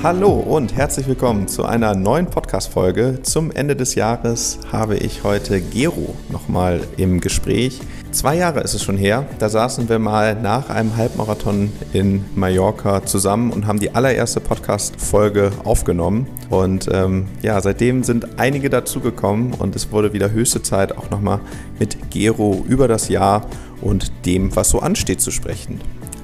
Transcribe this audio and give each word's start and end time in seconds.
Hallo 0.00 0.30
und 0.30 0.76
herzlich 0.76 1.08
willkommen 1.08 1.48
zu 1.48 1.64
einer 1.64 1.96
neuen 1.96 2.26
Podcast-Folge. 2.26 3.18
Zum 3.24 3.50
Ende 3.50 3.74
des 3.74 3.96
Jahres 3.96 4.60
habe 4.70 4.96
ich 4.96 5.24
heute 5.24 5.60
Gero 5.60 6.14
nochmal 6.28 6.82
im 6.96 7.20
Gespräch. 7.20 7.80
Zwei 8.12 8.36
Jahre 8.36 8.60
ist 8.60 8.74
es 8.74 8.84
schon 8.84 8.96
her, 8.96 9.26
da 9.40 9.48
saßen 9.48 9.88
wir 9.88 9.98
mal 9.98 10.40
nach 10.40 10.70
einem 10.70 10.96
Halbmarathon 10.96 11.72
in 11.92 12.24
Mallorca 12.36 13.04
zusammen 13.04 13.50
und 13.50 13.66
haben 13.66 13.80
die 13.80 13.92
allererste 13.92 14.38
Podcast-Folge 14.38 15.50
aufgenommen. 15.64 16.28
Und 16.48 16.88
ähm, 16.92 17.26
ja, 17.42 17.60
seitdem 17.60 18.04
sind 18.04 18.38
einige 18.38 18.70
dazugekommen 18.70 19.52
und 19.52 19.74
es 19.74 19.90
wurde 19.90 20.12
wieder 20.12 20.30
höchste 20.30 20.62
Zeit, 20.62 20.96
auch 20.96 21.10
nochmal 21.10 21.40
mit 21.80 22.12
Gero 22.12 22.64
über 22.68 22.86
das 22.86 23.08
Jahr 23.08 23.46
und 23.80 24.12
dem, 24.26 24.54
was 24.54 24.70
so 24.70 24.78
ansteht, 24.78 25.20
zu 25.20 25.32
sprechen. 25.32 25.80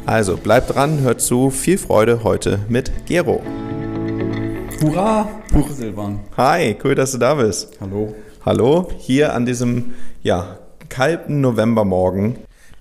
Also 0.06 0.36
bleibt 0.36 0.74
dran, 0.74 1.00
hört 1.00 1.22
zu, 1.22 1.48
viel 1.48 1.78
Freude 1.78 2.24
heute 2.24 2.60
mit 2.68 2.92
Gero. 3.06 3.42
Hurra, 4.82 5.26
Buche 5.50 5.72
Silvan. 5.72 6.20
Hi, 6.36 6.76
cool, 6.84 6.94
dass 6.94 7.12
du 7.12 7.18
da 7.18 7.34
bist. 7.36 7.70
Hallo. 7.80 8.14
Hallo, 8.44 8.88
hier 8.98 9.32
an 9.32 9.46
diesem 9.46 9.94
ja, 10.22 10.58
kalten 10.90 11.40
Novembermorgen. 11.40 12.36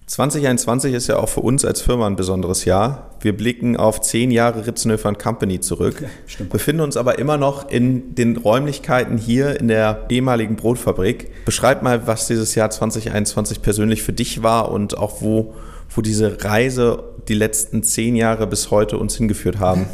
2021 0.05 0.93
ist 0.93 1.07
ja 1.07 1.15
auch 1.15 1.29
für 1.29 1.39
uns 1.39 1.63
als 1.63 1.81
Firma 1.81 2.07
ein 2.07 2.17
besonderes 2.17 2.65
Jahr. 2.65 3.11
Wir 3.21 3.35
blicken 3.35 3.77
auf 3.77 4.01
zehn 4.01 4.29
Jahre 4.29 4.67
Ritzenhöfer 4.67 5.13
Company 5.13 5.61
zurück, 5.61 6.01
ja, 6.01 6.09
stimmt. 6.25 6.49
befinden 6.49 6.81
uns 6.81 6.97
aber 6.97 7.19
immer 7.19 7.37
noch 7.37 7.69
in 7.69 8.15
den 8.15 8.35
Räumlichkeiten 8.35 9.17
hier 9.17 9.57
in 9.61 9.69
der 9.69 10.07
ehemaligen 10.09 10.57
Brotfabrik. 10.57 11.45
Beschreib 11.45 11.83
mal, 11.83 12.05
was 12.05 12.27
dieses 12.27 12.53
Jahr 12.53 12.69
2021 12.69 13.61
persönlich 13.61 14.03
für 14.03 14.11
dich 14.11 14.43
war 14.43 14.69
und 14.73 14.97
auch 14.97 15.21
wo, 15.21 15.53
wo 15.89 16.01
diese 16.01 16.43
Reise 16.43 17.12
die 17.27 17.33
letzten 17.33 17.83
zehn 17.83 18.15
Jahre 18.15 18.47
bis 18.47 18.71
heute 18.71 18.97
uns 18.97 19.15
hingeführt 19.15 19.59
haben. 19.59 19.85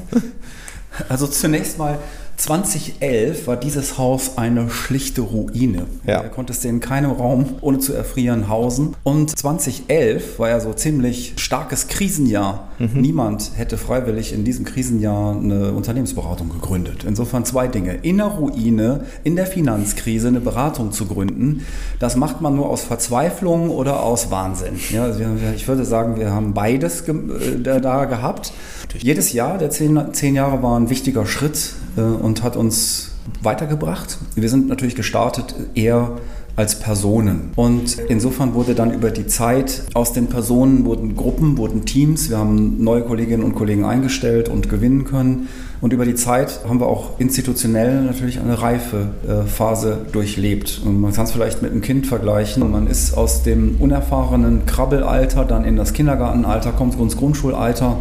Also 1.07 1.27
zunächst 1.27 1.77
mal 1.77 1.99
2011 2.39 3.47
war 3.47 3.57
dieses 3.57 3.97
Haus 3.97 4.37
eine 4.37 4.69
schlichte 4.69 5.21
Ruine. 5.21 5.87
Ja. 6.07 6.23
Da 6.23 6.29
konntest 6.29 6.63
du 6.63 6.69
in 6.69 6.79
keinem 6.79 7.11
Raum 7.11 7.57
ohne 7.59 7.79
zu 7.79 7.93
erfrieren 7.93 8.47
hausen. 8.47 8.95
Und 9.03 9.37
2011 9.37 10.39
war 10.39 10.49
ja 10.49 10.61
so 10.61 10.71
ziemlich 10.71 11.33
starkes 11.35 11.89
Krisenjahr. 11.89 12.69
Mhm. 12.79 13.01
Niemand 13.01 13.51
hätte 13.55 13.77
freiwillig 13.77 14.31
in 14.31 14.45
diesem 14.45 14.63
Krisenjahr 14.63 15.35
eine 15.35 15.73
Unternehmensberatung 15.73 16.49
gegründet. 16.49 17.03
Insofern 17.05 17.43
zwei 17.43 17.67
Dinge. 17.67 17.95
In 18.03 18.17
der 18.17 18.27
Ruine, 18.27 19.01
in 19.25 19.35
der 19.35 19.45
Finanzkrise 19.45 20.29
eine 20.29 20.39
Beratung 20.39 20.93
zu 20.93 21.07
gründen, 21.07 21.65
das 21.99 22.15
macht 22.15 22.39
man 22.39 22.55
nur 22.55 22.69
aus 22.69 22.83
Verzweiflung 22.83 23.69
oder 23.69 24.01
aus 24.01 24.31
Wahnsinn. 24.31 24.79
Ja, 24.91 25.03
also 25.03 25.21
ich 25.53 25.67
würde 25.67 25.83
sagen, 25.83 26.17
wir 26.17 26.31
haben 26.31 26.53
beides 26.53 27.01
äh, 27.01 27.81
da 27.81 28.05
gehabt. 28.05 28.53
Jedes 28.97 29.33
Jahr 29.33 29.57
der 29.57 29.71
zehn, 29.71 29.99
zehn 30.13 30.35
Jahre 30.35 30.63
war 30.63 30.79
ein 30.79 30.89
wichtiger 30.89 31.25
Schritt 31.25 31.73
und 32.03 32.43
hat 32.43 32.55
uns 32.55 33.11
weitergebracht. 33.41 34.17
Wir 34.35 34.49
sind 34.49 34.67
natürlich 34.67 34.95
gestartet 34.95 35.55
eher 35.75 36.17
als 36.59 36.77
Personen. 36.77 37.51
Und 37.55 37.97
insofern 38.09 38.53
wurde 38.53 38.75
dann 38.75 38.93
über 38.93 39.11
die 39.11 39.27
Zeit 39.27 39.83
aus 39.93 40.11
den 40.11 40.27
Personen 40.27 40.83
wurden 40.83 41.15
Gruppen, 41.15 41.57
wurden 41.57 41.85
Teams. 41.85 42.29
Wir 42.29 42.37
haben 42.37 42.83
neue 42.83 43.03
Kolleginnen 43.03 43.43
und 43.43 43.55
Kollegen 43.55 43.85
eingestellt 43.85 44.49
und 44.49 44.69
gewinnen 44.69 45.05
können. 45.05 45.47
Und 45.79 45.93
über 45.93 46.03
die 46.03 46.15
Zeit 46.15 46.59
haben 46.67 46.81
wir 46.81 46.87
auch 46.87 47.17
institutionell 47.17 48.01
natürlich 48.01 48.41
eine 48.41 48.61
reife 48.61 49.11
äh, 49.25 49.47
Phase 49.47 49.99
durchlebt. 50.11 50.81
Und 50.83 50.99
man 50.99 51.13
kann 51.13 51.23
es 51.23 51.31
vielleicht 51.31 51.61
mit 51.61 51.71
einem 51.71 51.79
Kind 51.79 52.05
vergleichen. 52.05 52.69
Man 52.69 52.87
ist 52.87 53.13
aus 53.13 53.43
dem 53.43 53.77
unerfahrenen 53.79 54.65
Krabbelalter 54.65 55.45
dann 55.45 55.63
in 55.63 55.77
das 55.77 55.93
Kindergartenalter, 55.93 56.73
kommt 56.73 56.99
ins 56.99 57.15
Grundschulalter 57.15 57.95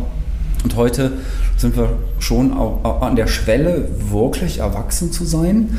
und 0.64 0.76
heute 0.76 1.12
sind 1.56 1.76
wir 1.76 1.90
schon 2.18 2.52
an 2.52 3.16
der 3.16 3.26
Schwelle, 3.26 3.88
wirklich 4.10 4.58
erwachsen 4.58 5.12
zu 5.12 5.24
sein. 5.24 5.78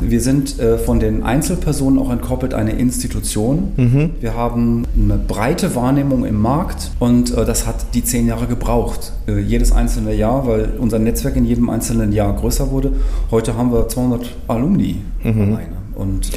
Wir 0.00 0.20
sind 0.20 0.60
äh, 0.60 0.78
von 0.78 1.00
den 1.00 1.24
Einzelpersonen 1.24 1.98
auch 1.98 2.10
entkoppelt 2.10 2.54
eine 2.54 2.72
Institution. 2.72 3.72
Mhm. 3.76 4.10
Wir 4.20 4.34
haben 4.34 4.84
eine 4.96 5.18
breite 5.18 5.74
Wahrnehmung 5.74 6.24
im 6.24 6.40
Markt 6.40 6.92
und 7.00 7.36
äh, 7.36 7.44
das 7.44 7.66
hat 7.66 7.94
die 7.94 8.04
zehn 8.04 8.28
Jahre 8.28 8.46
gebraucht. 8.46 9.12
Äh, 9.26 9.40
jedes 9.40 9.72
einzelne 9.72 10.14
Jahr, 10.14 10.46
weil 10.46 10.74
unser 10.78 11.00
Netzwerk 11.00 11.34
in 11.34 11.44
jedem 11.44 11.68
einzelnen 11.68 12.12
Jahr 12.12 12.32
größer 12.36 12.70
wurde. 12.70 12.92
Heute 13.32 13.56
haben 13.56 13.72
wir 13.72 13.88
200 13.88 14.36
Alumni 14.46 15.02
mhm. 15.24 15.42
alleine. 15.42 15.78
Und 15.96 16.30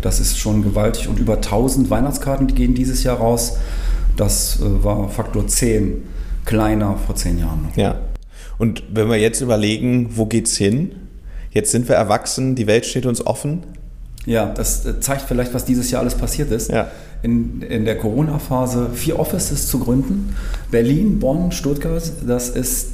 das 0.00 0.20
ist 0.20 0.38
schon 0.38 0.62
gewaltig. 0.62 1.06
Und 1.06 1.18
über 1.18 1.34
1000 1.34 1.90
Weihnachtskarten 1.90 2.46
gehen 2.46 2.74
dieses 2.74 3.04
Jahr 3.04 3.18
raus. 3.18 3.58
Das 4.16 4.58
war 4.62 5.10
Faktor 5.10 5.46
10 5.46 6.02
kleiner 6.44 6.96
vor 6.96 7.14
zehn 7.14 7.38
Jahren. 7.38 7.68
Ja. 7.76 7.96
Und 8.58 8.82
wenn 8.92 9.08
wir 9.08 9.16
jetzt 9.16 9.40
überlegen, 9.40 10.10
wo 10.16 10.26
geht's 10.26 10.56
hin? 10.56 10.92
Jetzt 11.50 11.70
sind 11.70 11.88
wir 11.88 11.96
erwachsen, 11.96 12.54
die 12.54 12.66
Welt 12.66 12.86
steht 12.86 13.06
uns 13.06 13.26
offen. 13.26 13.62
Ja, 14.24 14.46
das 14.46 14.86
äh, 14.86 15.00
zeigt 15.00 15.22
vielleicht, 15.22 15.52
was 15.52 15.64
dieses 15.64 15.90
Jahr 15.90 16.02
alles 16.02 16.14
passiert 16.14 16.50
ist. 16.50 16.70
Ja. 16.70 16.88
In, 17.22 17.62
in 17.62 17.84
der 17.84 17.98
Corona-Phase 17.98 18.90
vier 18.94 19.18
Offices 19.18 19.68
zu 19.68 19.78
gründen. 19.78 20.34
Berlin, 20.70 21.18
Bonn, 21.18 21.52
Stuttgart, 21.52 22.02
das 22.26 22.48
ist 22.48 22.92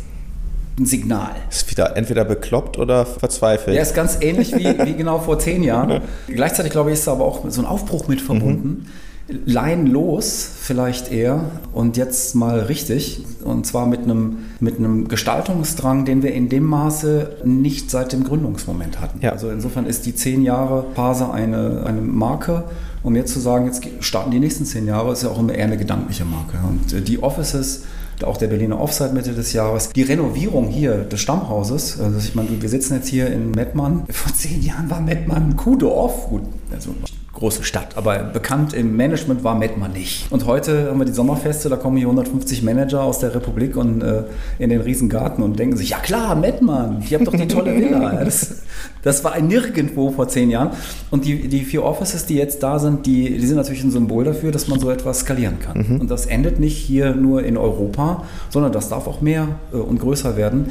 ein 0.78 0.86
Signal. 0.86 1.34
Ist 1.50 1.70
wieder 1.70 1.96
entweder 1.96 2.24
bekloppt 2.24 2.78
oder 2.78 3.04
verzweifelt. 3.04 3.76
Ja, 3.76 3.82
ist 3.82 3.94
ganz 3.94 4.18
ähnlich 4.20 4.54
wie, 4.54 4.64
wie 4.86 4.94
genau 4.94 5.18
vor 5.18 5.38
zehn 5.38 5.62
Jahren. 5.62 6.02
Gleichzeitig, 6.28 6.72
glaube 6.72 6.90
ich, 6.90 6.98
ist 6.98 7.06
da 7.06 7.12
aber 7.12 7.24
auch 7.24 7.44
so 7.48 7.60
ein 7.60 7.66
Aufbruch 7.66 8.08
mit 8.08 8.20
verbunden. 8.20 8.68
Mhm. 8.68 8.86
Lein 9.28 9.86
los 9.86 10.48
vielleicht 10.60 11.12
eher 11.12 11.50
und 11.72 11.98
jetzt 11.98 12.34
mal 12.34 12.60
richtig 12.60 13.24
und 13.44 13.66
zwar 13.66 13.86
mit 13.86 14.00
einem, 14.00 14.38
mit 14.58 14.78
einem 14.78 15.06
Gestaltungsdrang, 15.08 16.06
den 16.06 16.22
wir 16.22 16.32
in 16.32 16.48
dem 16.48 16.64
Maße 16.64 17.36
nicht 17.44 17.90
seit 17.90 18.12
dem 18.12 18.24
Gründungsmoment 18.24 19.00
hatten. 19.00 19.20
Ja. 19.20 19.32
Also 19.32 19.50
insofern 19.50 19.84
ist 19.84 20.06
die 20.06 20.14
zehn 20.14 20.42
Jahre 20.42 20.86
Phase 20.94 21.30
eine, 21.30 21.84
eine 21.84 22.00
Marke, 22.00 22.64
um 23.02 23.16
jetzt 23.16 23.32
zu 23.32 23.40
sagen, 23.40 23.66
jetzt 23.66 23.86
starten 24.00 24.30
die 24.30 24.40
nächsten 24.40 24.64
zehn 24.64 24.86
Jahre, 24.86 25.12
ist 25.12 25.22
ja 25.22 25.28
auch 25.28 25.38
immer 25.38 25.54
eher 25.54 25.66
eine 25.66 25.76
gedankliche 25.76 26.24
Marke. 26.24 26.58
Und 26.66 26.92
äh, 26.94 27.02
die 27.02 27.22
Offices 27.22 27.82
auch 28.24 28.36
der 28.36 28.48
Berliner 28.48 28.80
Offside 28.80 29.12
Mitte 29.12 29.32
des 29.32 29.52
Jahres. 29.52 29.90
Die 29.90 30.02
Renovierung 30.02 30.68
hier 30.68 31.04
des 31.04 31.20
Stammhauses, 31.20 32.00
also 32.00 32.18
ich 32.18 32.34
meine, 32.34 32.48
wir 32.60 32.68
sitzen 32.68 32.94
jetzt 32.94 33.08
hier 33.08 33.28
in 33.28 33.52
Mettmann. 33.52 34.04
Vor 34.10 34.32
zehn 34.34 34.62
Jahren 34.62 34.90
war 34.90 35.00
Mettmann 35.00 35.50
ein 35.50 35.56
Kuhdorf. 35.56 36.28
Gut, 36.28 36.42
also 36.72 36.94
große 37.38 37.62
Stadt, 37.62 37.96
aber 37.96 38.18
bekannt 38.18 38.74
im 38.74 38.96
Management 38.96 39.44
war 39.44 39.54
Mettmann 39.54 39.92
nicht. 39.92 40.30
Und 40.30 40.44
heute 40.46 40.88
haben 40.88 40.98
wir 40.98 41.04
die 41.04 41.12
Sommerfeste, 41.12 41.68
da 41.68 41.76
kommen 41.76 41.96
hier 41.96 42.06
150 42.06 42.62
Manager 42.62 43.02
aus 43.02 43.20
der 43.20 43.34
Republik 43.34 43.76
und 43.76 44.02
äh, 44.02 44.24
in 44.58 44.70
den 44.70 44.80
Riesengarten 44.80 45.44
und 45.44 45.58
denken 45.58 45.76
sich, 45.76 45.90
ja 45.90 45.98
klar, 45.98 46.34
Mettmann, 46.34 47.04
die 47.08 47.14
haben 47.14 47.24
doch 47.24 47.34
die 47.34 47.46
tolle 47.46 47.76
Villa. 47.80 48.24
Das, 48.24 48.62
das 49.02 49.22
war 49.22 49.32
ein 49.32 49.46
Nirgendwo 49.46 50.10
vor 50.10 50.28
zehn 50.28 50.50
Jahren. 50.50 50.70
Und 51.10 51.24
die, 51.24 51.48
die 51.48 51.60
vier 51.60 51.84
Offices, 51.84 52.26
die 52.26 52.34
jetzt 52.34 52.62
da 52.62 52.78
sind, 52.78 53.06
die, 53.06 53.38
die 53.38 53.46
sind 53.46 53.56
natürlich 53.56 53.84
ein 53.84 53.92
Symbol 53.92 54.24
dafür, 54.24 54.50
dass 54.50 54.66
man 54.66 54.80
so 54.80 54.90
etwas 54.90 55.20
skalieren 55.20 55.60
kann. 55.60 55.86
Mhm. 55.88 56.00
Und 56.00 56.10
das 56.10 56.26
endet 56.26 56.58
nicht 56.58 56.76
hier 56.76 57.14
nur 57.14 57.44
in 57.44 57.56
Europa, 57.56 58.24
sondern 58.50 58.72
das 58.72 58.88
darf 58.88 59.06
auch 59.06 59.20
mehr 59.20 59.48
äh, 59.72 59.76
und 59.76 60.00
größer 60.00 60.36
werden. 60.36 60.66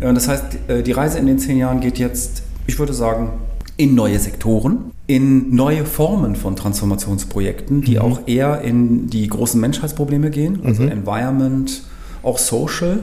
Das 0.00 0.28
heißt, 0.28 0.44
äh, 0.68 0.82
die 0.82 0.92
Reise 0.92 1.18
in 1.18 1.26
den 1.26 1.38
zehn 1.38 1.58
Jahren 1.58 1.80
geht 1.80 1.98
jetzt, 1.98 2.42
ich 2.66 2.78
würde 2.78 2.92
sagen, 2.92 3.30
in 3.76 3.94
neue 3.94 4.18
Sektoren, 4.18 4.93
in 5.06 5.54
neue 5.54 5.84
Formen 5.84 6.34
von 6.34 6.56
Transformationsprojekten, 6.56 7.82
die 7.82 7.96
mhm. 7.96 8.00
auch 8.00 8.20
eher 8.26 8.62
in 8.62 9.08
die 9.08 9.26
großen 9.26 9.60
Menschheitsprobleme 9.60 10.30
gehen, 10.30 10.60
also 10.64 10.82
mhm. 10.82 10.90
Environment, 10.90 11.82
auch 12.22 12.38
Social 12.38 13.00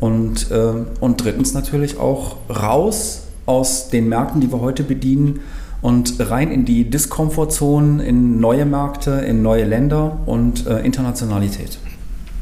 und, 0.00 0.50
äh, 0.50 0.72
und 1.00 1.22
drittens 1.22 1.52
natürlich 1.52 1.98
auch 1.98 2.36
raus 2.48 3.24
aus 3.44 3.90
den 3.90 4.08
Märkten, 4.08 4.40
die 4.40 4.50
wir 4.50 4.60
heute 4.60 4.84
bedienen 4.84 5.40
und 5.82 6.14
rein 6.18 6.50
in 6.50 6.64
die 6.64 6.88
Diskomfortzonen, 6.88 8.00
in 8.00 8.40
neue 8.40 8.64
Märkte, 8.64 9.10
in 9.10 9.42
neue 9.42 9.64
Länder 9.64 10.20
und 10.26 10.66
äh, 10.66 10.80
Internationalität. 10.80 11.78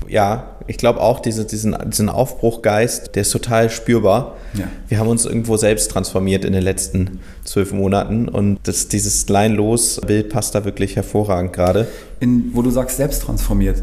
Ja, 0.08 0.55
ich 0.66 0.78
glaube 0.78 1.00
auch, 1.00 1.20
diese, 1.20 1.44
diesen, 1.44 1.76
diesen 1.86 2.08
Aufbruchgeist, 2.08 3.14
der 3.14 3.22
ist 3.22 3.30
total 3.30 3.70
spürbar. 3.70 4.36
Ja. 4.54 4.68
Wir 4.88 4.98
haben 4.98 5.08
uns 5.08 5.24
irgendwo 5.24 5.56
selbst 5.56 5.90
transformiert 5.90 6.44
in 6.44 6.52
den 6.52 6.62
letzten 6.62 7.20
zwölf 7.44 7.72
Monaten 7.72 8.28
und 8.28 8.58
das, 8.64 8.88
dieses 8.88 9.28
Line-Los-Bild 9.28 10.28
passt 10.28 10.54
da 10.54 10.64
wirklich 10.64 10.96
hervorragend 10.96 11.52
gerade. 11.52 11.86
wo 12.52 12.62
du 12.62 12.70
sagst, 12.70 12.96
selbst 12.96 13.22
transformiert 13.22 13.82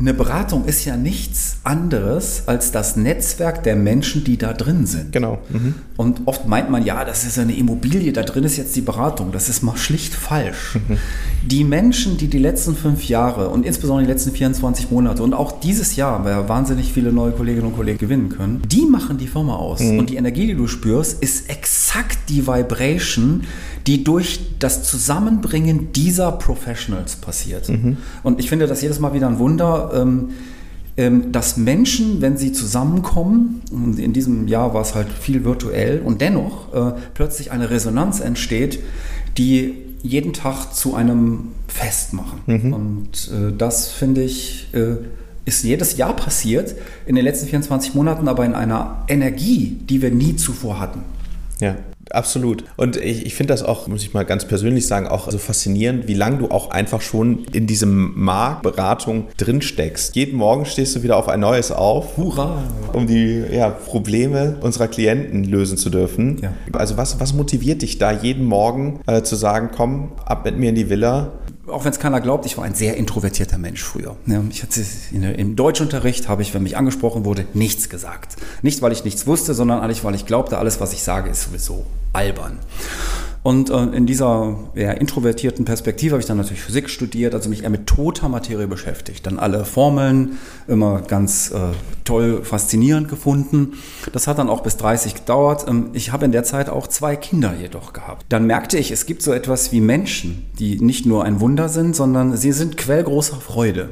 eine 0.00 0.14
Beratung 0.14 0.64
ist 0.64 0.86
ja 0.86 0.96
nichts 0.96 1.58
anderes 1.62 2.44
als 2.46 2.72
das 2.72 2.96
Netzwerk 2.96 3.62
der 3.64 3.76
Menschen, 3.76 4.24
die 4.24 4.38
da 4.38 4.54
drin 4.54 4.86
sind. 4.86 5.12
Genau. 5.12 5.38
Mhm. 5.50 5.74
Und 5.98 6.22
oft 6.24 6.46
meint 6.48 6.70
man, 6.70 6.86
ja, 6.86 7.04
das 7.04 7.24
ist 7.24 7.38
eine 7.38 7.54
Immobilie, 7.54 8.10
da 8.12 8.22
drin 8.22 8.44
ist 8.44 8.56
jetzt 8.56 8.74
die 8.76 8.80
Beratung. 8.80 9.30
Das 9.30 9.50
ist 9.50 9.62
mal 9.62 9.76
schlicht 9.76 10.14
falsch. 10.14 10.76
Mhm. 10.88 10.96
Die 11.46 11.64
Menschen, 11.64 12.16
die 12.16 12.28
die 12.28 12.38
letzten 12.38 12.74
fünf 12.74 13.08
Jahre 13.08 13.50
und 13.50 13.66
insbesondere 13.66 14.06
die 14.06 14.12
letzten 14.12 14.32
24 14.32 14.90
Monate 14.90 15.22
und 15.22 15.34
auch 15.34 15.60
dieses 15.60 15.96
Jahr, 15.96 16.24
weil 16.24 16.32
ja 16.32 16.48
wahnsinnig 16.48 16.92
viele 16.92 17.12
neue 17.12 17.32
Kolleginnen 17.32 17.66
und 17.66 17.76
Kollegen 17.76 17.98
gewinnen 17.98 18.30
können, 18.30 18.62
die 18.66 18.86
machen 18.86 19.18
die 19.18 19.26
Firma 19.26 19.56
aus. 19.56 19.80
Mhm. 19.80 19.98
Und 19.98 20.08
die 20.08 20.16
Energie, 20.16 20.46
die 20.46 20.54
du 20.54 20.66
spürst, 20.66 21.22
ist 21.22 21.50
exakt 21.50 22.18
die 22.30 22.46
Vibration, 22.46 23.42
die 23.90 24.04
durch 24.04 24.38
das 24.60 24.84
Zusammenbringen 24.84 25.90
dieser 25.92 26.30
Professionals 26.30 27.16
passiert. 27.16 27.68
Mhm. 27.68 27.96
Und 28.22 28.38
ich 28.38 28.48
finde 28.48 28.68
das 28.68 28.82
jedes 28.82 29.00
Mal 29.00 29.14
wieder 29.14 29.26
ein 29.26 29.40
Wunder. 29.40 29.90
Ähm, 29.92 30.28
ähm, 30.96 31.32
dass 31.32 31.56
Menschen, 31.56 32.20
wenn 32.20 32.36
sie 32.36 32.52
zusammenkommen, 32.52 33.62
und 33.72 33.98
in 33.98 34.12
diesem 34.12 34.46
Jahr 34.46 34.74
war 34.74 34.82
es 34.82 34.94
halt 34.94 35.08
viel 35.08 35.44
virtuell, 35.44 36.02
und 36.04 36.20
dennoch 36.20 36.72
äh, 36.72 36.92
plötzlich 37.14 37.50
eine 37.50 37.70
Resonanz 37.70 38.20
entsteht, 38.20 38.78
die 39.36 39.74
jeden 40.02 40.34
Tag 40.34 40.72
zu 40.72 40.94
einem 40.94 41.48
Fest 41.66 42.12
machen. 42.12 42.42
Mhm. 42.46 42.72
Und 42.72 43.30
äh, 43.32 43.52
das 43.56 43.88
finde 43.90 44.22
ich, 44.22 44.68
äh, 44.72 44.98
ist 45.46 45.64
jedes 45.64 45.96
Jahr 45.96 46.14
passiert, 46.14 46.76
in 47.06 47.16
den 47.16 47.24
letzten 47.24 47.48
24 47.48 47.94
Monaten, 47.94 48.28
aber 48.28 48.44
in 48.44 48.54
einer 48.54 49.02
Energie, 49.08 49.78
die 49.88 50.00
wir 50.00 50.12
nie 50.12 50.36
zuvor 50.36 50.78
hatten. 50.78 51.02
Ja. 51.58 51.74
Absolut. 52.10 52.64
Und 52.76 52.96
ich, 52.96 53.26
ich 53.26 53.34
finde 53.34 53.52
das 53.52 53.62
auch, 53.62 53.86
muss 53.86 54.02
ich 54.02 54.14
mal 54.14 54.24
ganz 54.24 54.44
persönlich 54.44 54.86
sagen, 54.86 55.06
auch 55.06 55.30
so 55.30 55.38
faszinierend, 55.38 56.08
wie 56.08 56.14
lange 56.14 56.38
du 56.38 56.50
auch 56.50 56.70
einfach 56.70 57.00
schon 57.00 57.44
in 57.52 57.66
diesem 57.66 58.12
Markt 58.16 58.62
Beratung 58.62 59.28
drinsteckst. 59.36 60.16
Jeden 60.16 60.36
Morgen 60.36 60.64
stehst 60.64 60.96
du 60.96 61.02
wieder 61.02 61.16
auf 61.16 61.28
ein 61.28 61.40
neues 61.40 61.70
auf. 61.70 62.16
Hurra! 62.16 62.62
Um 62.92 63.06
die 63.06 63.44
ja, 63.52 63.70
Probleme 63.70 64.58
unserer 64.60 64.88
Klienten 64.88 65.44
lösen 65.44 65.78
zu 65.78 65.90
dürfen. 65.90 66.38
Ja. 66.42 66.52
Also 66.72 66.96
was, 66.96 67.20
was 67.20 67.32
motiviert 67.32 67.82
dich 67.82 67.98
da 67.98 68.12
jeden 68.12 68.44
Morgen 68.44 69.00
äh, 69.06 69.22
zu 69.22 69.36
sagen, 69.36 69.70
komm, 69.74 70.12
ab 70.24 70.44
mit 70.44 70.58
mir 70.58 70.70
in 70.70 70.74
die 70.74 70.90
Villa, 70.90 71.32
auch 71.70 71.84
wenn 71.84 71.92
es 71.92 71.98
keiner 71.98 72.20
glaubt, 72.20 72.46
ich 72.46 72.56
war 72.56 72.64
ein 72.64 72.74
sehr 72.74 72.96
introvertierter 72.96 73.58
Mensch 73.58 73.82
früher. 73.82 74.16
ich 74.50 74.62
hatte, 74.62 74.80
Im 75.12 75.56
Deutschunterricht 75.56 76.28
habe 76.28 76.42
ich, 76.42 76.54
wenn 76.54 76.62
mich 76.62 76.76
angesprochen 76.76 77.24
wurde, 77.24 77.46
nichts 77.54 77.88
gesagt. 77.88 78.36
Nicht, 78.62 78.82
weil 78.82 78.92
ich 78.92 79.04
nichts 79.04 79.26
wusste, 79.26 79.54
sondern 79.54 79.80
eigentlich, 79.80 80.04
weil 80.04 80.14
ich 80.14 80.26
glaubte, 80.26 80.58
alles, 80.58 80.80
was 80.80 80.92
ich 80.92 81.02
sage, 81.02 81.30
ist 81.30 81.42
sowieso 81.42 81.86
albern. 82.12 82.58
Und 83.42 83.70
äh, 83.70 83.84
in 83.96 84.06
dieser 84.06 84.56
ja, 84.74 84.92
introvertierten 84.92 85.64
Perspektive 85.64 86.12
habe 86.12 86.20
ich 86.20 86.26
dann 86.26 86.36
natürlich 86.36 86.62
Physik 86.62 86.90
studiert, 86.90 87.34
also 87.34 87.48
mich 87.48 87.62
eher 87.62 87.70
mit 87.70 87.86
toter 87.86 88.28
Materie 88.28 88.66
beschäftigt. 88.66 89.26
Dann 89.26 89.38
alle 89.38 89.64
Formeln 89.64 90.38
immer 90.68 91.00
ganz 91.00 91.50
äh, 91.50 91.72
toll, 92.04 92.44
faszinierend 92.44 93.08
gefunden. 93.08 93.74
Das 94.12 94.26
hat 94.26 94.38
dann 94.38 94.50
auch 94.50 94.62
bis 94.62 94.76
30 94.76 95.14
gedauert. 95.14 95.64
Ähm, 95.68 95.90
ich 95.94 96.12
habe 96.12 96.26
in 96.26 96.32
der 96.32 96.44
Zeit 96.44 96.68
auch 96.68 96.86
zwei 96.86 97.16
Kinder 97.16 97.54
jedoch 97.58 97.94
gehabt. 97.94 98.26
Dann 98.28 98.46
merkte 98.46 98.76
ich, 98.76 98.90
es 98.90 99.06
gibt 99.06 99.22
so 99.22 99.32
etwas 99.32 99.72
wie 99.72 99.80
Menschen, 99.80 100.46
die 100.58 100.78
nicht 100.78 101.06
nur 101.06 101.24
ein 101.24 101.40
Wunder 101.40 101.70
sind, 101.70 101.96
sondern 101.96 102.36
sie 102.36 102.52
sind 102.52 102.76
Quell 102.76 103.04
großer 103.04 103.36
Freude. 103.36 103.88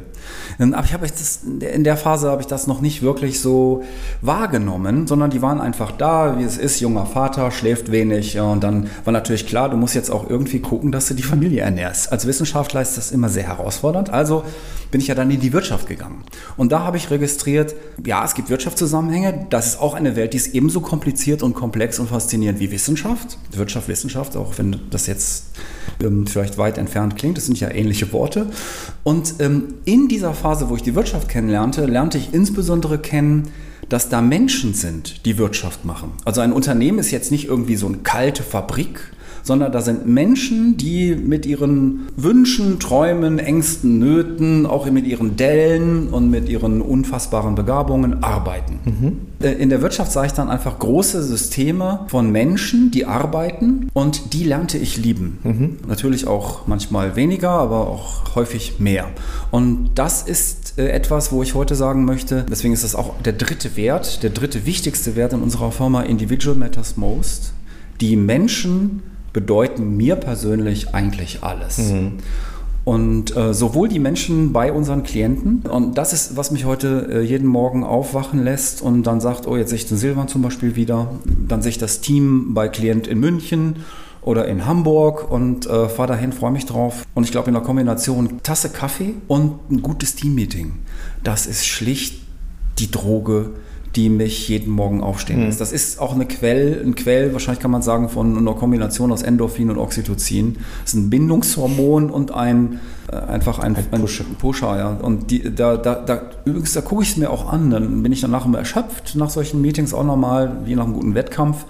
Aber 0.59 0.85
ich 0.85 0.93
habe 0.93 1.07
das, 1.07 1.41
in 1.45 1.85
der 1.85 1.97
Phase 1.97 2.31
habe 2.31 2.43
ich 2.43 2.49
das 2.49 2.67
noch 2.67 2.81
nicht 2.81 3.03
wirklich 3.03 3.41
so 3.41 3.85
wahrgenommen, 4.21 5.07
sondern 5.07 5.31
die 5.31 5.41
waren 5.43 5.61
einfach 5.61 5.93
da, 5.93 6.39
wie 6.39 6.43
es 6.43 6.59
ist, 6.59 6.81
junger 6.81 7.07
Vater, 7.07 7.51
schläft 7.51 7.93
wenig 7.93 8.39
und 8.39 8.63
dann 8.65 8.89
war 9.05 9.13
natürlich 9.13 9.38
klar, 9.47 9.69
du 9.69 9.77
musst 9.77 9.95
jetzt 9.95 10.11
auch 10.11 10.29
irgendwie 10.29 10.61
gucken, 10.61 10.93
dass 10.93 11.09
du 11.09 11.15
die 11.15 11.23
Familie 11.23 11.63
ernährst. 11.63 12.11
Als 12.13 12.27
Wissenschaftler 12.27 12.83
ist 12.83 12.97
das 12.97 13.11
immer 13.11 13.29
sehr 13.29 13.45
herausfordernd, 13.45 14.11
also 14.11 14.45
bin 14.91 15.01
ich 15.01 15.09
ja 15.09 15.15
dann 15.15 15.31
in 15.31 15.41
die 15.41 15.53
Wirtschaft 15.53 15.87
gegangen. 15.87 16.25
Und 16.57 16.73
da 16.73 16.81
habe 16.81 16.97
ich 16.97 17.11
registriert, 17.11 17.75
ja, 18.05 18.25
es 18.25 18.35
gibt 18.35 18.51
Wirtschaftszusammenhänge, 18.51 19.47
das 19.51 19.67
ist 19.69 19.81
auch 19.81 19.95
eine 19.95 20.17
Welt, 20.17 20.33
die 20.33 20.39
ist 20.39 20.55
ebenso 20.55 20.81
kompliziert 20.81 21.43
und 21.43 21.55
komplex 21.55 21.99
und 21.99 22.09
faszinierend 22.09 22.61
wie 22.61 22.71
Wissenschaft. 22.71 23.39
Wirtschaft, 23.53 23.89
Wissenschaft, 23.89 24.37
auch 24.37 24.57
wenn 24.57 24.81
das 24.91 25.07
jetzt 25.07 25.47
ähm, 26.03 26.27
vielleicht 26.27 26.59
weit 26.59 26.79
entfernt 26.79 27.17
klingt, 27.17 27.37
das 27.37 27.47
sind 27.47 27.61
ja 27.61 27.71
ähnliche 27.71 28.13
Worte. 28.13 28.47
Und 29.05 29.35
ähm, 29.41 29.75
in 29.85 30.09
dieser 30.09 30.33
Phase, 30.35 30.69
wo 30.69 30.77
ich 30.77 30.83
die 30.83 30.95
Wirtschaft 30.95 31.29
kennenlernte, 31.29 31.85
lernte 31.87 32.19
ich 32.19 32.33
insbesondere 32.33 32.99
kennen, 32.99 33.49
dass 33.89 34.09
da 34.09 34.21
Menschen 34.21 34.75
sind, 34.75 35.25
die 35.25 35.39
Wirtschaft 35.39 35.85
machen. 35.85 36.13
Also 36.25 36.41
ein 36.41 36.53
Unternehmen 36.53 36.99
ist 36.99 37.11
jetzt 37.11 37.31
nicht 37.31 37.47
irgendwie 37.47 37.77
so 37.77 37.87
eine 37.87 37.99
kalte 37.99 38.43
Fabrik, 38.43 39.01
sondern 39.49 39.73
da 39.73 39.81
sind 39.81 40.07
Menschen, 40.07 40.77
die 40.77 41.17
mit 41.17 41.47
ihren 41.47 42.09
Wünschen, 42.17 42.79
Träumen, 42.79 43.39
Ängsten, 43.39 43.99
Nöten, 43.99 44.67
auch 44.67 44.89
mit 44.91 45.07
ihren 45.07 45.37
Dellen 45.37 46.09
und 46.09 46.31
mit 46.31 46.51
ihren 46.51 46.83
unfassbaren 46.83 47.55
Begabungen 47.55 48.23
arbeiten. 48.23 48.79
Mhm. 48.85 49.17
Äh, 49.41 49.53
in 49.53 49.71
der 49.71 49.81
Wirtschaft 49.81 50.13
sah 50.13 50.27
ich 50.27 50.33
dann 50.33 50.51
einfach 50.51 50.79
große 50.79 51.23
Systeme 51.23 52.01
von 52.09 52.31
Menschen, 52.31 52.91
die 52.91 53.07
arbeiten 53.07 53.89
und 53.95 54.35
die 54.35 54.45
lernte 54.45 54.77
ich 54.77 54.99
lieben. 54.99 55.39
Mhm. 55.43 55.77
Natürlich 55.89 56.27
auch 56.27 56.67
manchmal 56.67 57.17
weniger, 57.17 57.51
aber 57.51 57.89
auch 57.89 58.35
häufig 58.35 58.79
mehr. 58.79 59.07
Und 59.51 59.93
das 59.95 60.23
ist 60.23 60.79
äh, 60.79 60.91
etwas, 60.91 61.33
wo 61.33 61.43
ich 61.43 61.55
heute 61.55 61.75
sagen 61.75 62.05
möchte, 62.05 62.45
deswegen 62.51 62.75
ist 62.75 62.85
das 62.85 62.95
auch 62.95 63.15
der 63.23 63.33
dritte 63.33 63.79
Wert, 63.79 64.23
der 64.23 64.31
dritte 64.31 64.67
wichtigste 64.67 65.17
Wert 65.17 65.33
in 65.33 65.41
unserer 65.41 65.73
Firma 65.73 66.03
Individual 66.03 66.55
Matters 66.55 66.99
Most. 66.99 67.55
Die 68.03 68.15
Menschen 68.15 69.03
bedeuten 69.39 69.97
mir 69.97 70.17
persönlich 70.17 70.97
eigentlich 70.97 71.45
alles. 71.45 71.79
Mhm. 71.79 72.15
Und 72.85 73.37
äh, 73.37 73.55
sowohl 73.55 73.89
die 73.89 74.01
Menschen 74.01 74.53
bei 74.53 74.73
unseren 74.73 75.05
Klienten, 75.05 75.61
und 75.71 75.97
das 75.97 76.13
ist, 76.13 76.37
was 76.37 76.51
mich 76.51 76.65
heute 76.65 77.09
äh, 77.09 77.21
jeden 77.21 77.47
Morgen 77.47 77.85
aufwachen 77.85 78.43
lässt 78.43 78.83
und 78.83 79.05
dann 79.05 79.21
sagt, 79.21 79.47
oh, 79.47 79.57
jetzt 79.57 79.69
sehe 79.69 79.77
ich 79.77 79.87
den 79.87 79.97
Silvan 79.97 80.27
zum 80.27 80.43
Beispiel 80.43 80.75
wieder, 80.75 81.13
dann 81.47 81.63
sehe 81.63 81.71
ich 81.71 81.79
das 81.79 82.01
Team 82.01 82.53
bei 82.53 82.69
Klient 82.69 83.07
in 83.07 83.21
München 83.21 83.85
oder 84.23 84.49
in 84.49 84.67
Hamburg 84.67 85.31
und 85.31 85.67
äh, 85.67 85.89
fahre 85.89 86.09
dahin, 86.09 86.33
freue 86.33 86.51
mich 86.51 86.67
drauf. 86.67 87.05
Und 87.15 87.23
ich 87.23 87.31
glaube, 87.31 87.47
in 87.47 87.55
der 87.55 87.63
Kombination 87.63 88.41
Tasse 88.43 88.71
Kaffee 88.71 89.15
und 89.29 89.71
ein 89.71 89.83
gutes 89.83 90.17
Teammeeting, 90.17 90.73
das 91.23 91.47
ist 91.47 91.65
schlicht 91.65 92.23
die 92.79 92.91
Droge, 92.91 93.51
die 93.97 94.09
mich 94.11 94.49
jeden 94.49 94.71
Morgen 94.73 95.01
aufstehen 95.01 95.45
lässt. 95.45 95.59
Mhm. 95.59 95.61
Das 95.61 95.73
ist 95.73 96.01
auch 96.01 96.15
eine 96.15 96.27
Quell, 96.27 96.83
ein 96.85 96.95
Quell, 96.95 97.33
wahrscheinlich 97.33 97.61
kann 97.61 97.71
man 97.71 97.83
sagen, 97.83 98.09
von 98.09 98.37
einer 98.37 98.55
Kombination 98.55 99.13
aus 99.13 99.23
Endorphin 99.23 99.71
und 99.71 99.79
Oxytocin. 99.79 100.57
Das 100.83 100.95
ist 100.95 101.01
ein 101.01 101.11
Bindungshormon 101.11 102.11
und 102.11 102.31
ein 102.31 102.81
äh, 103.11 103.17
einfach 103.17 103.59
ein, 103.59 103.77
ein, 103.77 104.01
Pusher. 104.01 104.25
ein 104.29 104.35
Pusher. 104.37 104.77
ja. 104.77 104.89
Und 104.91 105.31
die, 105.31 105.55
da, 105.55 105.77
da, 105.77 105.95
da, 105.95 106.23
übrigens, 106.45 106.75
da 106.75 106.81
gucke 106.83 107.03
ich 107.03 107.11
es 107.11 107.17
mir 107.17 107.31
auch 107.31 107.51
an. 107.51 107.71
Dann 107.71 108.03
bin 108.03 108.13
ich 108.13 108.21
danach 108.21 108.45
immer 108.45 108.59
erschöpft 108.59 109.15
nach 109.17 109.31
solchen 109.31 109.61
Meetings 109.63 109.95
auch 109.95 110.05
nochmal, 110.05 110.59
wie 110.65 110.75
nach 110.75 110.85
einem 110.85 110.95
guten 110.95 111.15
Wettkampf. 111.15 111.65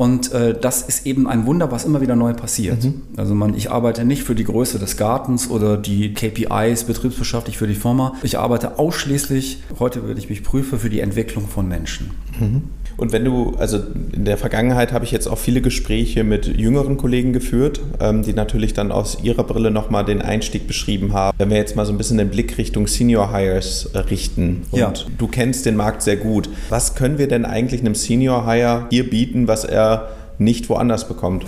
Und 0.00 0.32
äh, 0.32 0.58
das 0.58 0.80
ist 0.80 1.04
eben 1.04 1.26
ein 1.26 1.44
Wunder, 1.44 1.70
was 1.72 1.84
immer 1.84 2.00
wieder 2.00 2.16
neu 2.16 2.32
passiert. 2.32 2.84
Mhm. 2.84 3.02
Also 3.18 3.34
man, 3.34 3.52
ich 3.52 3.70
arbeite 3.70 4.06
nicht 4.06 4.22
für 4.22 4.34
die 4.34 4.44
Größe 4.44 4.78
des 4.78 4.96
Gartens 4.96 5.50
oder 5.50 5.76
die 5.76 6.14
KPIs 6.14 6.84
betriebswirtschaftlich 6.84 7.58
für 7.58 7.66
die 7.66 7.74
Firma. 7.74 8.14
Ich 8.22 8.38
arbeite 8.38 8.78
ausschließlich, 8.78 9.58
heute 9.78 10.04
würde 10.04 10.18
ich 10.18 10.30
mich 10.30 10.42
prüfen, 10.42 10.78
für 10.78 10.88
die 10.88 11.00
Entwicklung 11.00 11.46
von 11.46 11.68
Menschen. 11.68 12.12
Mhm. 12.40 12.62
Und 12.96 13.12
wenn 13.12 13.24
du, 13.24 13.54
also 13.58 13.78
in 14.12 14.26
der 14.26 14.36
Vergangenheit 14.36 14.92
habe 14.92 15.06
ich 15.06 15.10
jetzt 15.10 15.26
auch 15.26 15.38
viele 15.38 15.62
Gespräche 15.62 16.22
mit 16.22 16.46
jüngeren 16.46 16.98
Kollegen 16.98 17.32
geführt, 17.32 17.80
ähm, 17.98 18.22
die 18.22 18.34
natürlich 18.34 18.74
dann 18.74 18.92
aus 18.92 19.18
ihrer 19.22 19.44
Brille 19.44 19.70
nochmal 19.70 20.04
den 20.04 20.20
Einstieg 20.20 20.66
beschrieben 20.66 21.14
haben. 21.14 21.34
Wenn 21.38 21.48
wir 21.48 21.56
jetzt 21.56 21.76
mal 21.76 21.86
so 21.86 21.92
ein 21.92 21.98
bisschen 21.98 22.18
den 22.18 22.28
Blick 22.28 22.58
Richtung 22.58 22.86
Senior 22.86 23.34
Hires 23.34 23.90
äh, 23.94 23.98
richten 23.98 24.62
und 24.70 24.78
ja. 24.78 24.92
du 25.16 25.28
kennst 25.28 25.64
den 25.66 25.76
Markt 25.76 26.02
sehr 26.02 26.16
gut, 26.16 26.50
was 26.68 26.94
können 26.94 27.16
wir 27.16 27.26
denn 27.26 27.46
eigentlich 27.46 27.80
einem 27.80 27.94
Senior 27.94 28.46
Hire 28.46 28.86
hier 28.90 29.08
bieten, 29.08 29.48
was 29.48 29.64
er 29.64 29.89
nicht 30.38 30.68
woanders 30.70 31.06
bekommt. 31.06 31.44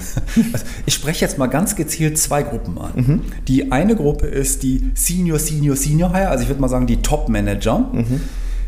Also 0.53 0.67
ich 0.87 0.95
spreche 0.95 1.25
jetzt 1.25 1.39
mal 1.39 1.47
ganz 1.47 1.77
gezielt 1.77 2.19
zwei 2.19 2.43
Gruppen 2.43 2.79
an. 2.79 2.91
Mhm. 2.95 3.21
Die 3.49 3.73
eine 3.73 3.97
Gruppe 3.97 4.27
ist 4.27 4.63
die 4.63 4.91
Senior, 4.95 5.39
Senior, 5.39 5.77
Senior 5.77 6.13
Hire, 6.13 6.29
also 6.29 6.43
ich 6.43 6.49
würde 6.49 6.61
mal 6.61 6.69
sagen 6.69 6.87
die 6.87 7.01
Top 7.01 7.29
Manager. 7.29 7.89
Mhm 7.93 8.21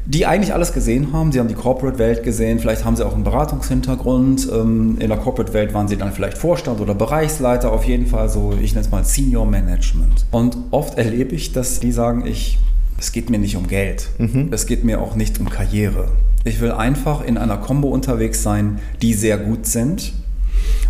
die 0.07 0.27
eigentlich 0.27 0.53
alles 0.53 0.73
gesehen 0.73 1.13
haben. 1.13 1.33
Sie 1.33 1.41
haben 1.41 1.49
die 1.49 1.55
Corporate-Welt 1.55 2.23
gesehen, 2.23 2.59
vielleicht 2.59 2.85
haben 2.85 2.97
sie 2.97 3.07
auch 3.07 3.15
einen 3.15 3.25
Beratungshintergrund. 3.25 4.49
Ähm, 4.53 4.97
in 4.99 5.09
der 5.09 5.19
Corporate-Welt 5.19 5.73
waren 5.73 5.89
sie 5.89 5.97
dann 5.97 6.13
vielleicht 6.13 6.37
Vorstand 6.37 6.81
oder 6.81 6.95
Bereichsleiter, 6.95 7.73
auf 7.73 7.85
jeden 7.85 8.07
Fall 8.07 8.29
so, 8.29 8.53
ich 8.61 8.75
nenne 8.75 8.85
es 8.85 8.91
mal 8.91 9.05
Senior 9.05 9.47
Management. 9.47 10.27
Und 10.31 10.57
oft 10.71 10.99
erlebe 10.99 11.35
ich, 11.35 11.53
dass 11.53 11.81
die 11.81 11.93
sagen, 11.93 12.27
ich, 12.27 12.59
es 12.99 13.13
geht 13.13 13.31
mir 13.31 13.39
nicht 13.39 13.57
um 13.57 13.67
Geld, 13.67 14.11
mhm. 14.19 14.49
es 14.51 14.67
geht 14.67 14.85
mir 14.85 15.01
auch 15.01 15.15
nicht 15.15 15.41
um 15.41 15.49
Karriere. 15.49 16.09
Ich 16.45 16.61
will 16.61 16.73
einfach 16.73 17.25
in 17.25 17.39
einer 17.39 17.57
Combo 17.57 17.89
unterwegs 17.89 18.43
sein, 18.43 18.79
die 19.01 19.15
sehr 19.15 19.39
gut 19.39 19.67
sind 19.67 20.13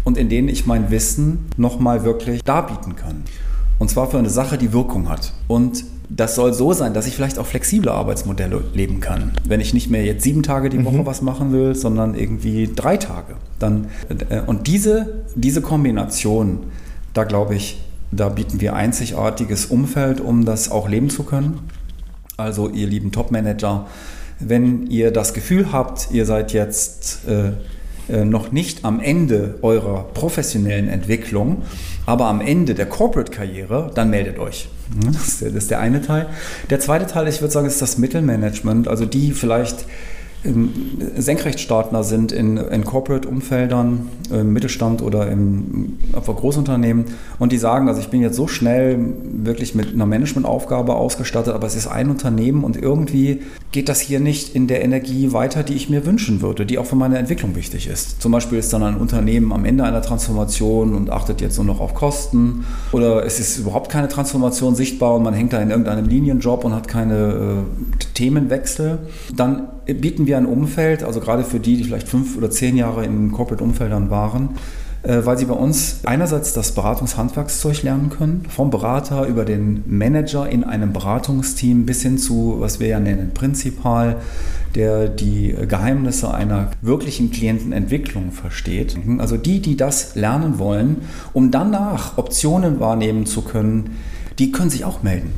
und 0.03 0.19
in 0.19 0.29
denen 0.29 0.49
ich 0.49 0.67
mein 0.67 0.91
Wissen 0.91 1.47
nochmal 1.57 2.05
wirklich 2.05 2.43
darbieten 2.43 2.97
kann. 2.97 3.23
Und 3.79 3.89
zwar 3.89 4.11
für 4.11 4.19
eine 4.19 4.31
Sache, 4.31 4.59
die 4.59 4.73
Wirkung 4.73 5.09
hat. 5.09 5.33
Und 5.47 5.85
das 6.09 6.35
soll 6.35 6.53
so 6.53 6.73
sein, 6.73 6.93
dass 6.93 7.07
ich 7.07 7.15
vielleicht 7.15 7.39
auch 7.39 7.47
flexible 7.47 7.89
Arbeitsmodelle 7.89 8.63
leben 8.75 9.01
kann. 9.01 9.33
Wenn 9.47 9.61
ich 9.61 9.75
nicht 9.75 9.91
mehr 9.91 10.05
jetzt 10.05 10.23
sieben 10.23 10.43
Tage 10.43 10.69
die 10.71 10.85
Woche 10.85 10.99
mhm. 10.99 11.07
was 11.07 11.23
machen 11.23 11.53
will, 11.53 11.75
sondern 11.75 12.15
irgendwie 12.15 12.71
drei 12.75 12.97
Tage. 12.97 13.35
Dann, 13.59 13.89
äh, 14.29 14.41
und 14.41 14.67
diese, 14.67 15.25
diese 15.35 15.61
Kombination, 15.63 16.65
da 17.15 17.25
glaube 17.25 17.55
ich, 17.55 17.81
da 18.13 18.29
bieten 18.29 18.61
wir 18.61 18.75
einzigartiges 18.75 19.67
Umfeld, 19.67 20.21
um 20.21 20.45
das 20.45 20.71
auch 20.71 20.89
leben 20.89 21.11
zu 21.11 21.25
können. 21.25 21.61
Also 22.37 22.69
ihr 22.69 22.87
lieben 22.87 23.13
Top-Manager, 23.13 23.87
wenn 24.41 24.87
ihr 24.88 25.11
das 25.11 25.35
Gefühl 25.35 25.73
habt, 25.73 26.09
ihr 26.11 26.26
seid 26.26 26.53
jetzt 26.53 27.21
äh, 27.29 27.53
äh, 28.12 28.25
noch 28.25 28.53
nicht 28.53 28.85
am 28.85 29.00
Ende 29.00 29.55
eurer 29.62 30.05
professionellen 30.14 30.88
Entwicklung, 30.88 31.62
aber 32.07 32.26
am 32.26 32.41
Ende 32.41 32.75
der 32.75 32.87
Corporate-Karriere, 32.87 33.91
dann 33.95 34.11
meldet 34.11 34.38
euch. 34.38 34.69
Das 35.12 35.29
ist, 35.29 35.41
der, 35.41 35.49
das 35.50 35.62
ist 35.64 35.71
der 35.71 35.81
eine 35.81 36.03
Teil. 36.03 36.26
Der 36.69 36.79
zweite 36.81 37.07
Teil, 37.07 37.26
ich 37.29 37.41
würde 37.41 37.53
sagen, 37.53 37.67
ist 37.67 37.81
das 37.81 37.97
Mittelmanagement, 37.97 38.88
also 38.88 39.07
die 39.07 39.33
vielleicht 39.33 39.87
Senkrechtstartner 41.17 42.05
sind 42.05 42.31
in, 42.31 42.59
in 42.59 42.85
Corporate-Umfeldern, 42.85 44.09
im 44.31 44.53
Mittelstand 44.53 45.00
oder 45.00 45.31
im 45.31 45.99
Großunternehmen 46.12 47.07
und 47.38 47.50
die 47.50 47.57
sagen, 47.57 47.88
also 47.88 48.00
ich 48.00 48.09
bin 48.09 48.21
jetzt 48.21 48.37
so 48.37 48.47
schnell 48.47 48.99
wirklich 49.25 49.75
mit 49.75 49.95
einer 49.95 50.05
Managementaufgabe 50.05 50.95
ausgestattet, 50.95 51.55
aber 51.55 51.67
es 51.67 51.76
ist 51.76 51.87
ein 51.87 52.11
Unternehmen 52.11 52.62
und 52.62 52.76
irgendwie 52.76 53.41
geht 53.75 53.88
das 53.88 54.00
hier 54.00 54.21
nicht 54.21 54.54
in 54.54 54.69
der 54.69 54.85
Energie 54.85 55.33
weiter, 55.33 55.64
die 55.64 55.75
ich 55.75 55.90
mir 55.90 56.07
wünschen 56.07 56.40
würde, 56.40 56.64
die 56.64 56.78
auch 56.78 56.87
für 56.87 56.95
meine 56.95 57.19
Entwicklung 57.19 57.57
wichtig 57.57 57.88
ist. 57.88 58.23
Zum 58.23 58.31
Beispiel 58.31 58.57
ist 58.57 58.73
dann 58.73 58.85
ein 58.85 58.97
Unternehmen 58.97 59.52
am 59.52 59.64
Ende 59.64 59.83
einer 59.83 60.00
Transformation 60.00 60.95
und 60.95 61.11
achtet 61.11 61.40
jetzt 61.40 61.57
nur 61.57 61.66
noch 61.66 61.81
auf 61.81 61.93
Kosten 61.93 62.66
oder 62.93 63.26
es 63.26 63.40
ist 63.40 63.59
überhaupt 63.59 63.90
keine 63.90 64.07
Transformation 64.07 64.76
sichtbar 64.76 65.16
und 65.16 65.25
man 65.25 65.35
hängt 65.35 65.52
da 65.52 65.61
in 65.61 65.71
irgendeinem 65.71 66.09
Linienjob 66.09 66.64
und 66.64 66.73
hat 66.73 66.87
keine 66.87 67.64
äh, 67.99 68.04
Themenwechsel. 68.14 69.00
Dann 69.35 69.66
bieten 69.87 70.28
wir 70.28 70.38
ein 70.38 70.47
Umfeld, 70.47 71.02
also 71.02 71.19
gerade 71.19 71.43
für 71.43 71.59
die, 71.59 71.76
die 71.76 71.83
vielleicht 71.83 72.07
fünf 72.07 72.37
oder 72.37 72.50
zehn 72.50 72.76
Jahre 72.76 73.04
in 73.04 73.33
Corporate-Umfeldern 73.33 74.09
waren, 74.09 74.50
weil 75.07 75.37
sie 75.37 75.45
bei 75.45 75.55
uns 75.55 76.01
einerseits 76.05 76.55
das 76.55 76.73
Beratungshandwerkszeug 76.73 77.83
lernen 77.83 78.11
können, 78.11 78.47
vom 78.49 78.71
Berater 78.71 79.27
über 79.27 79.45
den 79.45 79.85
Manager 79.87 80.49
in 80.49 80.65
einem 80.65 80.93
Beratungsteam 80.93 81.85
bis 81.85 82.03
hin 82.03 82.17
zu, 82.17 82.57
was 82.59 82.81
wir 82.81 82.89
ja 82.89 83.01
nennen, 83.01 83.33
Prinzipal, 83.35 84.17
der 84.75 85.09
die 85.09 85.55
Geheimnisse 85.69 86.33
einer 86.33 86.71
wirklichen 86.81 87.31
Klientenentwicklung 87.31 88.33
versteht. 88.33 88.97
Also 89.19 89.37
die, 89.37 89.61
die 89.61 89.77
das 89.77 90.15
lernen 90.15 90.59
wollen, 90.59 91.03
um 91.33 91.51
danach 91.51 92.19
Optionen 92.19 92.81
wahrnehmen 92.81 93.27
zu 93.27 93.43
können, 93.43 93.97
die 94.39 94.53
können 94.53 94.71
sich 94.71 94.85
auch 94.85 95.03
melden. 95.03 95.33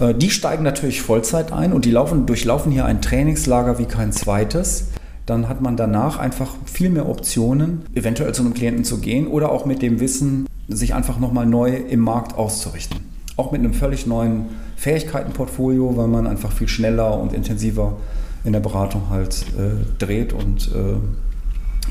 Äh, 0.00 0.14
die 0.14 0.30
steigen 0.30 0.62
natürlich 0.62 1.02
Vollzeit 1.02 1.52
ein 1.52 1.72
und 1.72 1.84
die 1.84 1.90
laufen, 1.90 2.26
durchlaufen 2.26 2.72
hier 2.72 2.84
ein 2.84 3.02
Trainingslager 3.02 3.78
wie 3.78 3.84
kein 3.84 4.12
zweites. 4.12 4.88
Dann 5.26 5.48
hat 5.48 5.60
man 5.60 5.76
danach 5.76 6.18
einfach 6.18 6.54
viel 6.64 6.90
mehr 6.90 7.08
Optionen, 7.08 7.82
eventuell 7.94 8.34
zu 8.34 8.42
einem 8.42 8.54
Klienten 8.54 8.84
zu 8.84 8.98
gehen 8.98 9.26
oder 9.26 9.52
auch 9.52 9.66
mit 9.66 9.82
dem 9.82 10.00
Wissen, 10.00 10.46
sich 10.68 10.94
einfach 10.94 11.18
nochmal 11.18 11.46
neu 11.46 11.76
im 11.76 12.00
Markt 12.00 12.36
auszurichten. 12.36 12.98
Auch 13.36 13.52
mit 13.52 13.60
einem 13.60 13.74
völlig 13.74 14.06
neuen 14.06 14.46
Fähigkeitenportfolio, 14.76 15.96
weil 15.96 16.08
man 16.08 16.26
einfach 16.26 16.52
viel 16.52 16.68
schneller 16.68 17.18
und 17.18 17.32
intensiver 17.32 17.96
in 18.44 18.52
der 18.52 18.60
Beratung 18.60 19.10
halt 19.10 19.44
äh, 19.56 19.98
dreht 19.98 20.32
und 20.32 20.68
äh, 20.74 20.96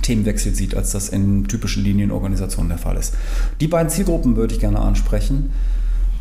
Themenwechsel 0.02 0.54
sieht, 0.54 0.76
als 0.76 0.92
das 0.92 1.10
in 1.10 1.48
typischen 1.48 1.84
Linienorganisationen 1.84 2.70
der 2.70 2.78
Fall 2.78 2.98
ist. 2.98 3.14
Die 3.60 3.68
beiden 3.68 3.90
Zielgruppen 3.90 4.36
würde 4.36 4.54
ich 4.54 4.60
gerne 4.60 4.80
ansprechen. 4.80 5.52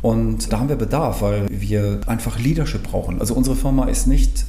Und 0.02 0.52
da 0.52 0.61
haben 0.61 0.69
wir 0.69 0.76
Bedarf, 0.76 1.23
weil 1.23 1.47
wir 1.50 2.00
einfach 2.07 2.38
Leadership 2.38 2.85
brauchen. 2.85 3.21
Also 3.21 3.35
unsere 3.35 3.57
Firma 3.57 3.85
ist 3.87 4.07
nicht 4.07 4.47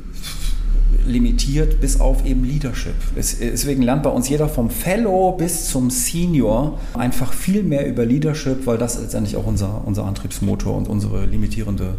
limitiert 1.06 1.82
bis 1.82 2.00
auf 2.00 2.26
eben 2.26 2.44
Leadership. 2.44 2.96
deswegen 3.16 3.82
lernt 3.82 4.04
bei 4.04 4.10
uns 4.10 4.30
jeder 4.30 4.48
vom 4.48 4.70
Fellow 4.70 5.34
bis 5.34 5.68
zum 5.68 5.90
Senior 5.90 6.80
einfach 6.94 7.34
viel 7.34 7.64
mehr 7.64 7.88
über 7.88 8.06
Leadership, 8.06 8.66
weil 8.66 8.78
das 8.78 9.00
letztendlich 9.00 9.36
auch 9.36 9.46
unser, 9.46 9.82
unser 9.86 10.06
Antriebsmotor 10.06 10.76
und 10.76 10.88
unsere 10.88 11.26
limitierende 11.26 11.96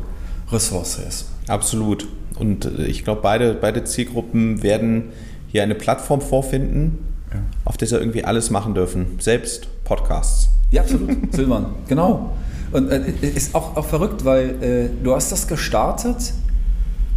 Ressource 0.50 0.98
ist. 1.06 1.26
Absolut. 1.48 2.06
Und 2.38 2.64
äh, 2.64 2.86
ich 2.86 3.04
glaube, 3.04 3.20
beide, 3.22 3.54
beide 3.54 3.84
Zielgruppen 3.84 4.62
werden 4.62 5.04
hier 5.48 5.62
eine 5.62 5.74
Plattform 5.74 6.20
vorfinden, 6.20 6.98
ja. 7.32 7.40
auf 7.64 7.76
der 7.76 7.88
sie 7.88 7.96
irgendwie 7.96 8.24
alles 8.24 8.50
machen 8.50 8.74
dürfen. 8.74 9.18
Selbst 9.18 9.68
Podcasts. 9.84 10.48
Ja, 10.70 10.82
absolut. 10.82 11.10
Silvan, 11.34 11.66
genau. 11.88 12.32
Und 12.72 12.90
äh, 12.90 13.02
ist 13.34 13.54
auch, 13.54 13.76
auch 13.76 13.84
verrückt, 13.84 14.24
weil 14.24 14.62
äh, 14.62 14.88
du 15.02 15.14
hast 15.14 15.30
das 15.30 15.46
gestartet, 15.46 16.32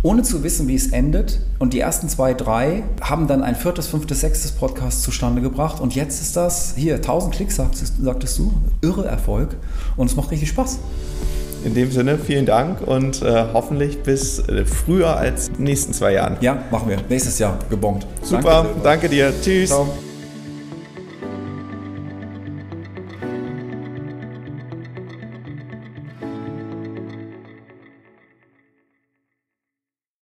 ohne 0.06 0.22
zu 0.22 0.44
wissen, 0.44 0.68
wie 0.68 0.76
es 0.76 0.92
endet. 0.92 1.40
Und 1.58 1.74
die 1.74 1.80
ersten 1.80 2.08
zwei, 2.10 2.36
drei 2.36 2.84
haben 3.02 3.26
dann 3.26 3.42
ein 3.42 3.56
viertes, 3.56 3.88
fünftes, 3.88 4.22
sechstes 4.22 4.52
Podcast 4.52 5.02
zustande 5.02 5.42
gebracht. 5.42 5.82
Und 5.82 5.96
jetzt 5.96 6.22
ist 6.22 6.36
das, 6.36 6.76
hier, 6.78 6.96
1000 6.96 7.34
Klicks, 7.34 7.56
sagtest, 7.56 7.96
sagtest 8.00 8.38
du, 8.38 8.54
irre 8.82 9.08
Erfolg. 9.08 9.58
Und 9.98 10.08
es 10.08 10.16
macht 10.16 10.30
richtig 10.30 10.50
Spaß. 10.50 10.78
In 11.64 11.74
dem 11.74 11.92
Sinne, 11.92 12.20
vielen 12.20 12.46
Dank 12.46 12.82
und 12.86 13.24
äh, 13.24 13.46
hoffentlich 13.52 14.04
bis 14.04 14.38
äh, 14.38 14.66
früher 14.66 15.18
als 15.18 15.48
in 15.48 15.56
den 15.56 15.64
nächsten 15.64 15.94
zwei 15.94 16.14
Jahren. 16.14 16.38
Ja, 16.40 16.64
machen 16.70 16.88
wir. 16.88 16.98
Nächstes 17.10 17.40
Jahr 17.40 17.58
gebongt. 17.72 18.06
Super, 18.22 18.62
danke, 18.62 18.80
danke 18.84 19.10
dir. 19.10 19.34
Tschüss. 19.42 19.70
Ciao. 19.70 19.88